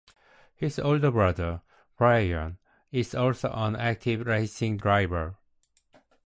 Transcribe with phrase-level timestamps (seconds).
[0.55, 1.61] His older brother,
[1.95, 2.57] Brian,
[2.91, 5.35] is also an active racing driver.